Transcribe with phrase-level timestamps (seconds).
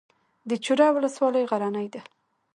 [0.49, 2.01] د چوره ولسوالۍ غرنۍ ده